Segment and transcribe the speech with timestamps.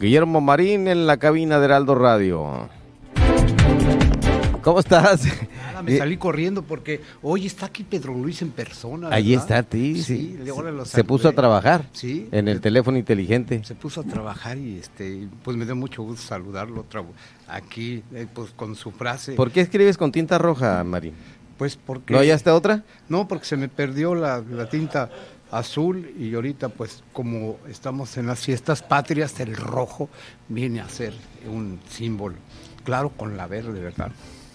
[0.00, 2.68] Guillermo Marín en la cabina de Heraldo Radio.
[4.62, 5.24] ¿Cómo estás?
[5.72, 9.08] Nada, me salí corriendo porque hoy está aquí Pedro Luis en persona.
[9.10, 10.38] Ahí está, sí, sí.
[10.40, 12.28] Sí, ahora Se puso a trabajar Sí.
[12.30, 13.64] en el teléfono inteligente.
[13.64, 17.02] Se puso a trabajar y este, pues me dio mucho gusto saludarlo otra
[17.48, 19.32] aquí, eh, pues con su frase.
[19.32, 21.14] ¿Por qué escribes con tinta roja, Marín?
[21.56, 22.14] Pues porque.
[22.14, 22.84] ¿No hallaste otra?
[23.08, 25.10] No, porque se me perdió la, la tinta
[25.50, 30.08] azul y ahorita pues como estamos en las fiestas patrias, el rojo
[30.48, 31.14] viene a ser
[31.48, 32.36] un símbolo.
[32.84, 34.10] Claro, con la verde, ¿verdad?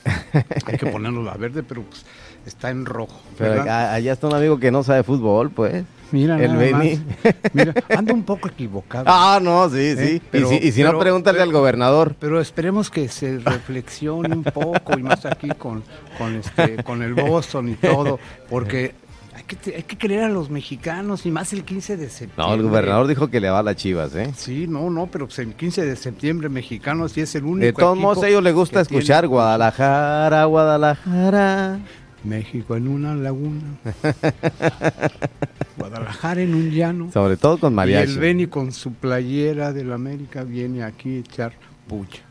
[0.65, 2.03] Hay que ponernos la verde, pero pues
[2.45, 3.21] está en rojo.
[3.37, 5.85] Pero allá está un amigo que no sabe fútbol, pues.
[6.11, 6.95] Mira, el Beni.
[7.23, 7.33] más.
[7.53, 9.05] Mira, anda un poco equivocado.
[9.07, 10.15] Ah, no, sí, sí.
[10.17, 12.15] Eh, pero- y si, y si no, pregúntale pero- al gobernador.
[12.19, 15.83] Pero esperemos que se reflexione un poco y más aquí con,
[16.17, 18.19] con, este, con el Boston y todo,
[18.49, 18.93] porque
[19.35, 22.35] hay que, te- hay que creer a los mexicanos y más el 15 de septiembre.
[22.45, 24.31] No, el gobernador dijo que le va a las chivas, ¿eh?
[24.35, 27.65] Sí, no, no, pero pues el 15 de septiembre mexicano sí es el único.
[27.65, 31.79] De todos modos, a ellos les gusta tiene- escuchar Guadalajara, Guadalajara.
[32.23, 33.61] México en una laguna.
[35.77, 37.11] Guadalajara en un llano.
[37.11, 38.13] Sobre todo con Y mariachi.
[38.13, 41.53] el Beni con su playera del América viene aquí a echar
[41.87, 42.21] bulla.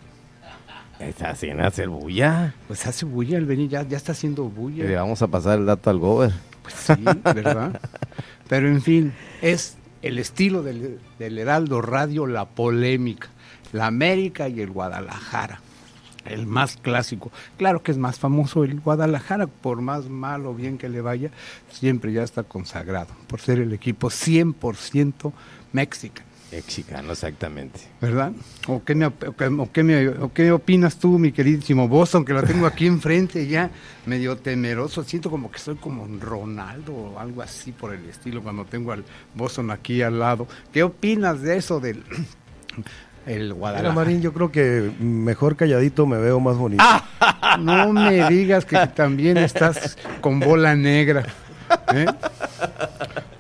[0.98, 2.54] Está haciendo hacer bulla.
[2.68, 4.84] Pues hace bulla el Beni, ya, ya está haciendo bulla.
[4.84, 6.32] Le vamos a pasar el dato al gober.
[6.62, 7.80] Pues sí, ¿verdad?
[8.48, 13.28] Pero en fin, es el estilo del, del Heraldo Radio, la polémica,
[13.72, 15.60] la América y el Guadalajara,
[16.24, 17.32] el más clásico.
[17.56, 21.30] Claro que es más famoso el Guadalajara, por más mal o bien que le vaya,
[21.70, 25.32] siempre ya está consagrado, por ser el equipo 100%
[25.72, 26.31] mexicano.
[26.52, 27.80] Mexicano, exactamente.
[28.00, 28.32] ¿Verdad?
[28.68, 32.24] ¿O qué, me, o qué- o qué me- o qué opinas tú, mi queridísimo Boston,
[32.26, 33.70] que lo tengo aquí enfrente ya
[34.06, 35.02] medio temeroso?
[35.02, 38.92] Siento como que soy como un Ronaldo o algo así por el estilo cuando tengo
[38.92, 39.02] al
[39.34, 40.46] Boston aquí al lado.
[40.72, 42.02] ¿Qué opinas de eso del
[43.26, 43.94] el Mira, Guadalajara?
[43.94, 46.84] Marín, yo creo que mejor calladito me veo más bonito.
[47.60, 51.24] No me digas que también estás con bola negra.
[51.94, 52.06] ¿eh?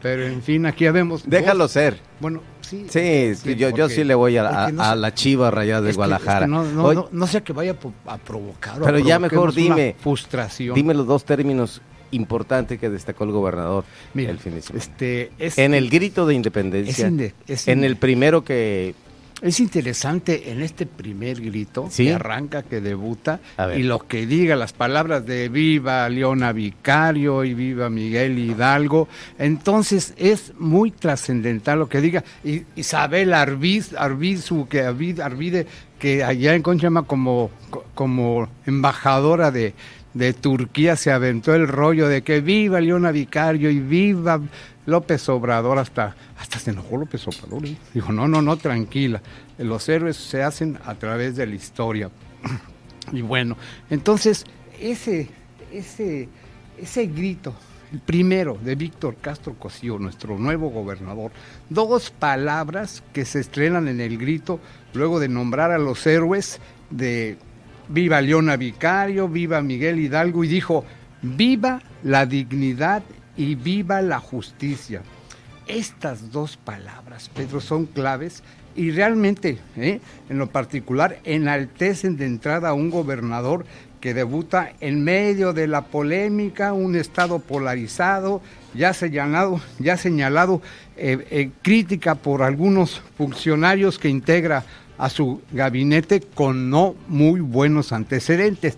[0.02, 1.22] Pero en fin, aquí ya vemos.
[1.26, 1.98] Déjalo ser.
[2.20, 2.42] Bueno,
[2.88, 3.34] sí.
[3.34, 6.38] Sí, sí, yo, sí le voy a, a- no la chiva rayada de Guadalajara.
[6.40, 8.80] es que no, no, no, no sea que vaya a provocar.
[8.82, 9.94] Pero ya mejor dime.
[10.00, 10.74] Frustración.
[10.74, 14.84] Dime los dos términos importantes que destacó el gobernador Mira, el fin de semana.
[14.84, 18.94] este, es, en el grito de independencia, es inde- es en el primero que...
[19.42, 22.04] es interesante en este primer grito Sí.
[22.04, 23.40] que arranca, que debuta,
[23.76, 29.08] y lo que diga, las palabras de viva Leona Vicario y viva Miguel Hidalgo.
[29.38, 32.24] Entonces es muy trascendental lo que diga.
[32.44, 35.66] Y Isabel Arbiz, Arbizu, que Arvid- Arvide,
[35.98, 39.74] que allá en Concha llama como, co- como embajadora de,
[40.14, 44.40] de Turquía, se aventó el rollo de que viva Leona Vicario y viva
[44.86, 47.66] López Obrador, hasta, hasta se enojó López Obrador.
[47.66, 47.76] ¿eh?
[47.94, 49.22] Dijo, no, no, no, tranquila.
[49.58, 52.10] Los héroes se hacen a través de la historia.
[53.10, 53.56] Y bueno,
[53.90, 54.46] entonces
[54.80, 55.28] ese,
[55.72, 56.28] ese,
[56.78, 57.52] ese grito,
[57.92, 61.32] el primero de Víctor Castro Cosío, nuestro nuevo gobernador,
[61.68, 64.60] dos palabras que se estrenan en el grito
[64.94, 66.60] luego de nombrar a los héroes
[66.90, 67.36] de
[67.88, 70.84] Viva Leona Vicario, viva Miguel Hidalgo y dijo,
[71.22, 73.02] viva la dignidad
[73.36, 75.02] y viva la justicia.
[75.66, 78.42] Estas dos palabras, Pedro, son claves
[78.74, 80.00] y realmente, ¿eh?
[80.28, 83.64] en lo particular, enaltecen de entrada a un gobernador
[84.00, 88.42] que debuta en medio de la polémica, un estado polarizado,
[88.74, 90.60] ya señalado, ya señalado
[90.96, 94.64] eh, eh, crítica por algunos funcionarios que integra
[94.98, 98.76] a su gabinete con no muy buenos antecedentes.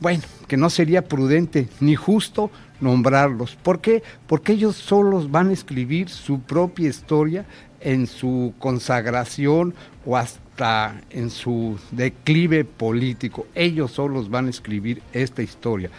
[0.00, 2.50] Bueno, que no sería prudente ni justo
[2.82, 3.56] nombrarlos.
[3.56, 4.02] ¿Por qué?
[4.26, 7.46] Porque ellos solos van a escribir su propia historia
[7.80, 13.46] en su consagración o hasta en su declive político.
[13.54, 15.90] Ellos solos van a escribir esta historia.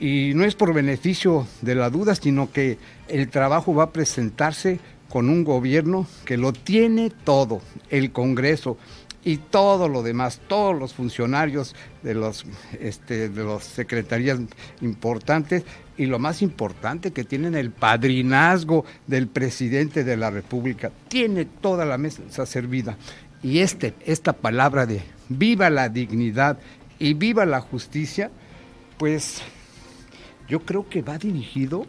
[0.00, 4.80] Y no es por beneficio de la duda, sino que el trabajo va a presentarse
[5.08, 7.60] con un gobierno que lo tiene todo,
[7.90, 8.76] el Congreso
[9.24, 12.44] y todo lo demás, todos los funcionarios de los
[12.78, 14.38] este, de las secretarías
[14.82, 15.64] importantes
[15.96, 21.84] y lo más importante que tienen el padrinazgo del presidente de la República, tiene toda
[21.84, 22.96] la mesa servida.
[23.42, 26.58] Y este esta palabra de viva la dignidad
[26.98, 28.30] y viva la justicia,
[28.98, 29.42] pues
[30.48, 31.86] yo creo que va dirigido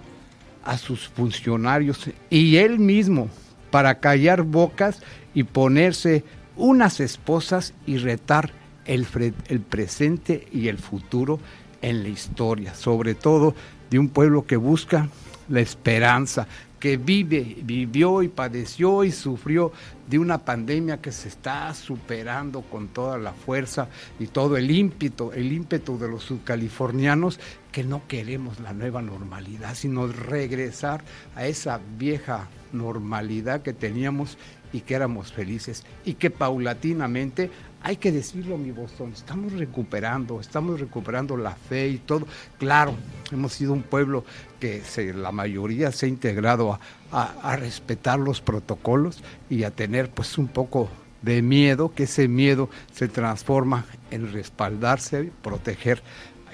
[0.63, 3.29] a sus funcionarios y él mismo
[3.71, 5.01] para callar bocas
[5.33, 6.23] y ponerse
[6.57, 8.51] unas esposas y retar
[8.85, 9.07] el,
[9.47, 11.39] el presente y el futuro
[11.81, 13.55] en la historia, sobre todo
[13.89, 15.09] de un pueblo que busca
[15.49, 16.47] la esperanza,
[16.79, 19.71] que vive, vivió y padeció y sufrió
[20.07, 23.87] de una pandemia que se está superando con toda la fuerza
[24.19, 27.39] y todo el ímpetu, el ímpetu de los subcalifornianos,
[27.71, 31.03] que no queremos la nueva normalidad, sino regresar
[31.35, 34.37] a esa vieja normalidad que teníamos
[34.75, 37.49] y que éramos felices y que paulatinamente
[37.81, 42.27] hay que decirlo, mi Boston, estamos recuperando, estamos recuperando la fe y todo.
[42.57, 42.95] Claro,
[43.31, 44.25] hemos sido un pueblo
[44.59, 44.81] que
[45.15, 46.77] la mayoría se ha integrado
[47.11, 50.89] a, respetar los protocolos y a tener pues un poco
[51.21, 56.01] de miedo, que ese miedo se transforma en respaldarse, proteger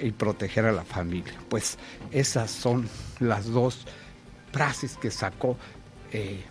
[0.00, 1.34] y proteger a la familia.
[1.48, 1.76] Pues
[2.12, 2.88] esas son
[3.18, 3.84] las dos
[4.52, 5.56] frases que sacó
[6.12, 6.44] eh,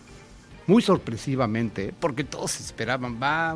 [0.72, 3.54] muy sorpresivamente, porque todos esperaban, va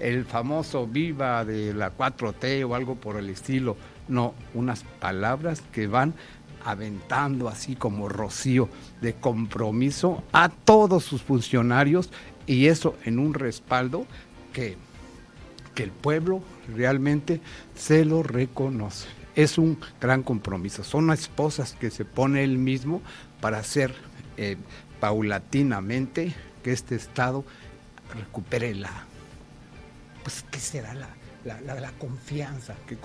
[0.00, 3.76] el famoso viva de la 4T o algo por el estilo.
[4.08, 6.14] No, unas palabras que van
[6.64, 8.70] aventando así como rocío
[9.02, 12.08] de compromiso a todos sus funcionarios
[12.46, 14.06] y eso en un respaldo
[14.54, 14.78] que,
[15.74, 16.40] que el pueblo
[16.74, 17.42] realmente
[17.74, 19.08] se lo reconoce.
[19.34, 20.84] Es un gran compromiso.
[20.84, 23.02] Son esposas que se pone él mismo
[23.42, 23.94] para hacer
[24.36, 24.56] eh,
[25.00, 27.44] paulatinamente que este Estado
[28.14, 28.90] recupere la,
[30.22, 31.08] pues, ¿qué será la,
[31.44, 32.98] la, confianza, que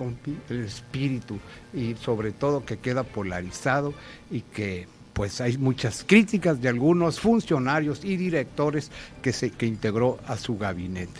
[0.50, 1.40] el espíritu
[1.74, 3.94] y sobre todo que queda polarizado
[4.32, 8.90] y que pues hay muchas críticas de algunos funcionarios y directores
[9.22, 11.20] que se que integró a su gabinete.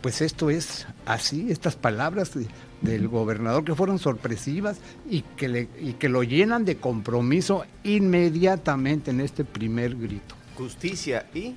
[0.00, 2.32] Pues esto es así, estas palabras
[2.80, 4.78] del gobernador que fueron sorpresivas
[5.10, 10.36] y que, le, y que lo llenan de compromiso inmediatamente en este primer grito.
[10.56, 11.54] Justicia y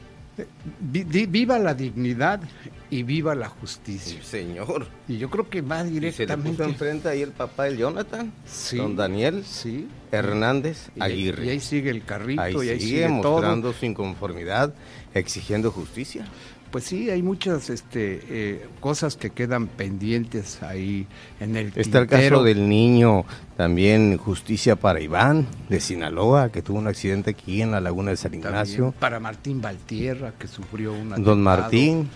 [0.82, 2.42] viva la dignidad
[2.90, 4.22] y viva la justicia.
[4.24, 4.88] señor.
[5.08, 6.52] Y yo creo que va directamente.
[6.52, 8.32] ¿Y se le enfrente ahí el papá de Jonathan?
[8.74, 9.88] Don Daniel sí.
[10.12, 11.46] Hernández Aguirre.
[11.46, 14.74] Y, ahí sigue el carrito ahí y ahí sigue, mostrando su inconformidad,
[15.14, 16.26] exigiendo justicia.
[16.72, 21.06] Pues sí, hay muchas este, eh, cosas que quedan pendientes ahí
[21.42, 23.26] en el Está el caso del niño,
[23.58, 28.18] también justicia para Iván de Sinaloa, que tuvo un accidente aquí en la laguna de
[28.18, 28.94] San Ignacio.
[29.00, 31.18] para Martín Valtierra, que sufrió una...
[31.18, 32.10] Don Martín,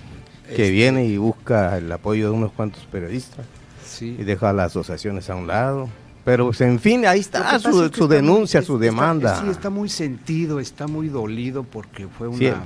[0.48, 3.46] que este viene y busca el apoyo de unos cuantos periodistas
[3.86, 4.16] sí.
[4.18, 5.90] y deja a las asociaciones a un lado.
[6.26, 9.40] Pero, pues, en fin, ahí está su, denuncia, su demanda.
[9.42, 12.64] sí, está muy sentido, está muy dolido porque fue una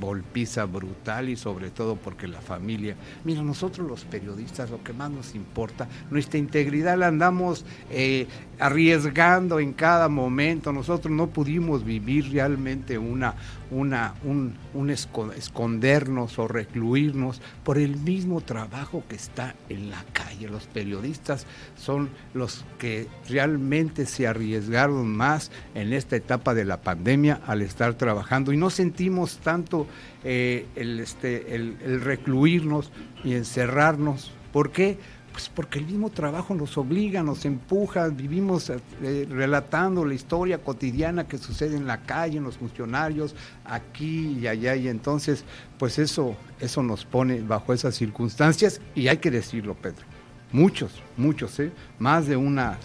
[0.00, 2.96] golpiza brutal y sobre todo porque la familia.
[3.22, 8.26] Mira, nosotros los periodistas, lo que más nos importa, nuestra integridad la andamos eh,
[8.58, 10.72] arriesgando en cada momento.
[10.72, 13.36] Nosotros no pudimos vivir realmente una,
[13.70, 20.48] una, un, un escondernos o recluirnos por el mismo trabajo que está en la calle.
[20.48, 21.46] Los periodistas
[21.76, 27.94] son los que realmente se arriesgaron más en esta etapa de la pandemia al estar
[27.94, 29.86] trabajando y no sentimos tanto
[30.24, 32.90] eh, el, este, el, el recluirnos
[33.24, 34.32] y encerrarnos.
[34.52, 34.98] ¿Por qué?
[35.36, 41.28] Pues porque el mismo trabajo nos obliga, nos empuja, vivimos eh, relatando la historia cotidiana
[41.28, 43.34] que sucede en la calle, en los funcionarios,
[43.66, 45.44] aquí y allá, y entonces,
[45.78, 50.06] pues eso, eso nos pone bajo esas circunstancias, y hay que decirlo, Pedro.
[50.52, 51.70] Muchos, muchos, ¿eh?
[51.98, 52.78] más de una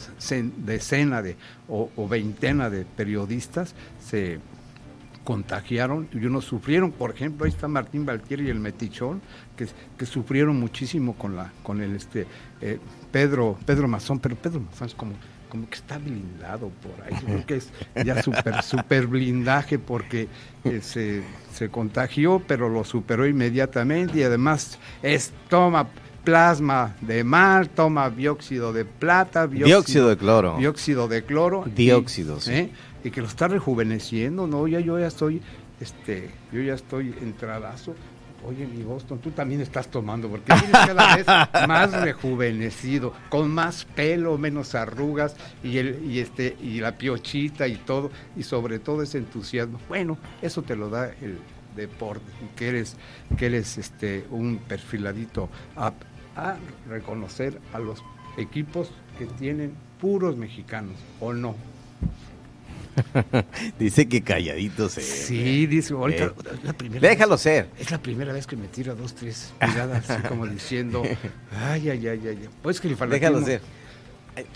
[0.57, 1.37] decena de,
[1.69, 3.75] o veintena de periodistas
[4.05, 4.41] se
[5.23, 6.91] contagiaron y unos sufrieron.
[6.91, 9.21] Por ejemplo, ahí está Martín Valtieri y el Metichón,
[9.55, 12.27] que, que sufrieron muchísimo con la con el este
[12.61, 12.79] eh,
[13.11, 15.13] Pedro Pedro Mazón, pero Pedro Mazón es como
[15.51, 17.73] como que está blindado por ahí, creo que es
[18.05, 20.29] ya super, super blindaje porque
[20.63, 25.89] eh, se, se contagió, pero lo superó inmediatamente y además es toma
[26.23, 30.55] plasma de mar, toma dióxido de plata, dióxido, de cloro.
[30.57, 31.65] Dióxido de cloro.
[31.65, 32.51] Dióxido, sí.
[32.53, 32.71] ¿eh?
[33.03, 34.67] Y que lo está rejuveneciendo, ¿no?
[34.67, 35.41] Ya yo ya estoy,
[35.79, 37.95] este, yo ya estoy entradazo.
[38.43, 41.27] Oye, mi Boston, tú también estás tomando, porque vienes cada vez
[41.67, 47.75] más rejuvenecido, con más pelo, menos arrugas, y el, y este, y la piochita y
[47.75, 49.79] todo, y sobre todo ese entusiasmo.
[49.87, 51.37] Bueno, eso te lo da el
[51.75, 52.97] deporte, que eres,
[53.37, 55.93] que eres este un perfiladito a,
[56.35, 56.57] a
[56.89, 58.03] reconocer a los
[58.37, 61.55] equipos que tienen puros mexicanos, o no.
[63.79, 65.01] dice que calladito se.
[65.01, 66.31] Sí, dice, ahorita, eh,
[66.63, 67.69] la primera Déjalo ser.
[67.79, 71.03] Es la primera vez que me tira dos, tres miradas, así como diciendo,
[71.51, 72.49] ay, ay, ay, ay.
[72.61, 73.61] Pues que le Déjalo ser.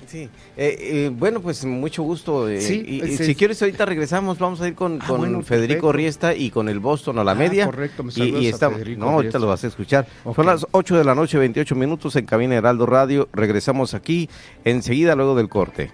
[0.08, 2.48] Sí, eh, eh, bueno, pues mucho gusto.
[2.60, 4.40] Sí, y, si quieres, ahorita regresamos.
[4.40, 7.36] Vamos a ir con, ah, con Federico Riesta y con el Boston a la ah,
[7.36, 7.66] media.
[7.66, 10.08] Correcto, me y, está, No, ahorita lo vas a escuchar.
[10.34, 13.28] Son las 8 de la noche, 28 minutos en Cabina Heraldo Radio.
[13.34, 14.30] Regresamos aquí
[14.64, 15.92] enseguida, luego del corte.